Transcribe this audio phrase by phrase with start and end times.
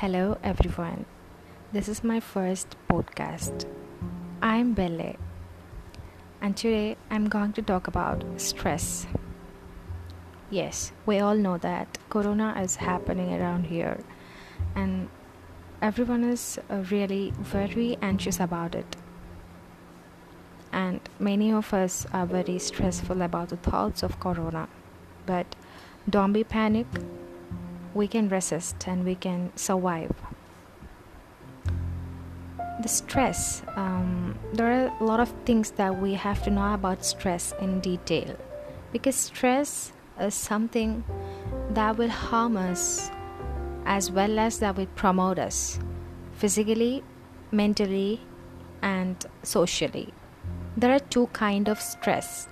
[0.00, 1.04] Hello, everyone.
[1.72, 3.66] This is my first podcast.
[4.40, 5.16] I'm Belle,
[6.40, 9.06] and today I'm going to talk about stress.
[10.48, 13.98] Yes, we all know that Corona is happening around here,
[14.74, 15.10] and
[15.82, 18.96] everyone is uh, really very anxious about it.
[20.72, 24.66] And many of us are very stressful about the thoughts of Corona.
[25.26, 25.54] But
[26.08, 26.86] don't be panic
[27.94, 30.12] we can resist and we can survive.
[32.82, 37.04] The stress, um, there are a lot of things that we have to know about
[37.04, 38.36] stress in detail
[38.92, 41.04] because stress is something
[41.70, 43.10] that will harm us
[43.86, 45.78] as well as that will promote us
[46.32, 47.02] physically,
[47.50, 48.20] mentally,
[48.82, 50.12] and socially.
[50.76, 52.48] There are two kind of stress: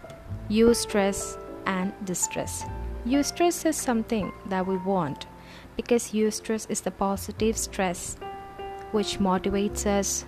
[0.50, 2.64] eustress and distress.
[3.06, 5.26] Eustress is something that we want
[5.76, 8.16] because eustress is the positive stress
[8.90, 10.24] which motivates us,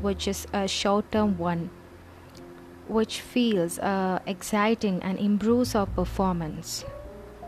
[0.00, 1.68] which is a short term one,
[2.86, 6.84] which feels uh, exciting and improves our performance.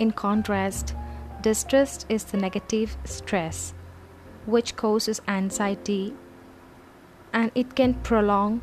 [0.00, 0.94] In contrast,
[1.40, 3.74] distress is the negative stress
[4.44, 6.14] which causes anxiety
[7.32, 8.60] and it can prolong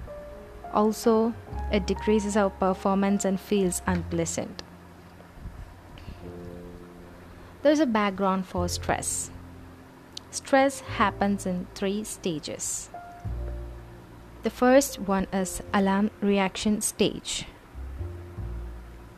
[0.74, 1.34] also
[1.72, 4.65] it decreases our performance and feels unpleasant
[7.66, 9.32] there's a background for stress.
[10.30, 12.92] Stress happens in three stages.
[14.44, 17.48] The first one is alarm reaction stage.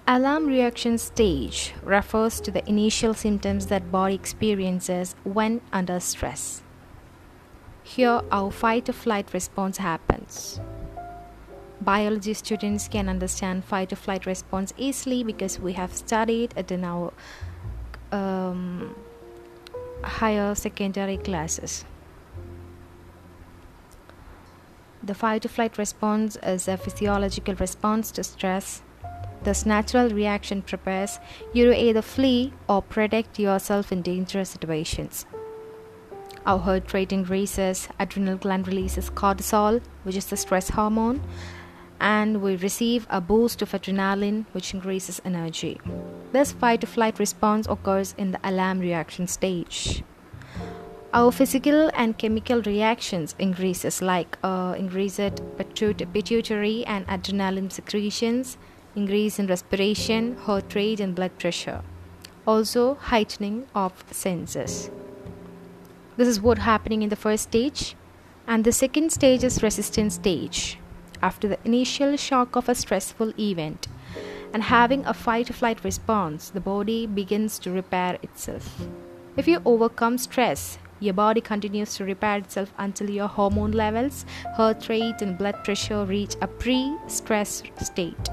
[0.07, 6.61] Alarm reaction stage refers to the initial symptoms that body experiences when under stress.
[7.83, 10.61] Here our fight or flight response happens.
[11.81, 16.85] Biology students can understand fight or flight response easily because we have studied it in
[16.85, 17.11] our
[18.11, 18.95] um,
[20.03, 21.85] higher secondary classes.
[25.03, 28.81] The fight or flight response is a physiological response to stress.
[29.43, 31.19] This natural reaction prepares
[31.53, 35.25] you to either flee or protect yourself in dangerous situations.
[36.45, 41.21] Our heart rate increases, adrenal gland releases cortisol, which is the stress hormone,
[41.99, 45.79] and we receive a boost of adrenaline, which increases energy.
[46.31, 50.03] This fight or flight response occurs in the alarm reaction stage.
[51.13, 58.57] Our physical and chemical reactions increases like uh, increased pituitary and adrenaline secretions,
[58.95, 61.81] increase in respiration, heart rate, and blood pressure.
[62.45, 64.91] Also, heightening of senses.
[66.17, 67.95] This is what happening in the first stage,
[68.45, 70.77] and the second stage is resistance stage
[71.21, 73.87] after the initial shock of a stressful event
[74.53, 78.87] and having a fight or flight response, the body begins to repair itself.
[79.35, 84.25] If you overcome stress, your body continues to repair itself until your hormone levels,
[84.55, 88.29] heart rate, and blood pressure reach a pre stress state.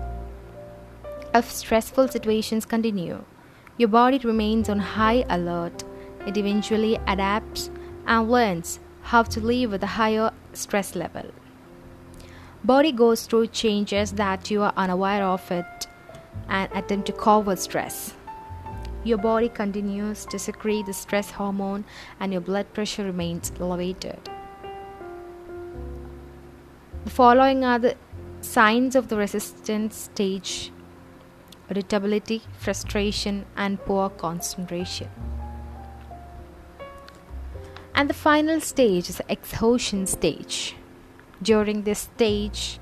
[1.34, 3.24] If stressful situations continue,
[3.76, 5.84] your body remains on high alert.
[6.26, 7.70] It eventually adapts
[8.06, 11.32] and learns how to live with a higher stress level.
[12.62, 15.66] Body goes through changes that you are unaware of it
[16.48, 18.14] and attempt to with stress.
[19.04, 21.84] Your body continues to secrete the stress hormone
[22.20, 24.18] and your blood pressure remains elevated.
[27.04, 27.96] The following are the
[28.40, 30.72] signs of the resistance stage
[31.70, 35.08] irritability, frustration, and poor concentration.
[37.94, 40.76] And the final stage is the exhaustion stage
[41.42, 42.78] during this stage,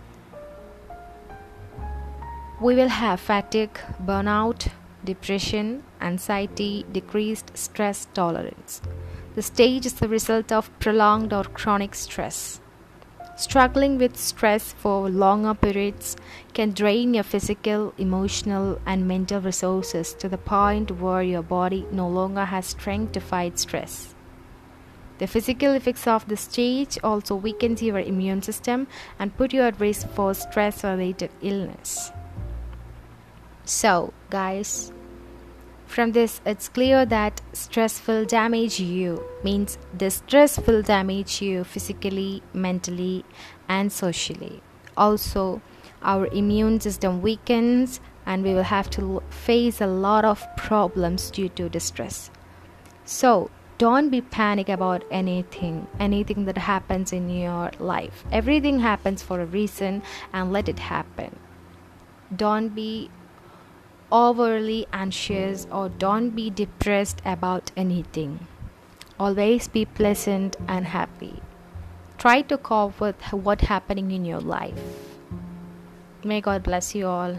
[2.62, 4.68] we will have fatigue, burnout,
[5.04, 8.80] depression, anxiety, decreased stress tolerance.
[9.34, 12.60] The stage is the result of prolonged or chronic stress.
[13.36, 16.16] Struggling with stress for longer periods
[16.54, 22.08] can drain your physical, emotional, and mental resources to the point where your body no
[22.08, 24.14] longer has strength to fight stress.
[25.18, 28.86] The physical effects of the stage also weakens your immune system
[29.18, 32.12] and put you at risk for stress related illness.
[33.72, 34.92] So, guys,
[35.86, 42.42] from this it's clear that stress will damage you means distress will damage you physically,
[42.52, 43.24] mentally
[43.70, 44.60] and socially.
[44.94, 45.62] Also,
[46.02, 51.48] our immune system weakens and we will have to face a lot of problems due
[51.48, 52.30] to distress.
[53.06, 59.40] So, don't be panic about anything anything that happens in your life everything happens for
[59.40, 60.02] a reason
[60.32, 61.36] and let it happen
[62.36, 63.10] don't be
[64.12, 68.46] overly anxious or don't be depressed about anything
[69.22, 71.40] Always be pleasant and happy.
[72.18, 74.74] Try to cope with what's happening in your life.
[76.24, 77.36] May God bless you all.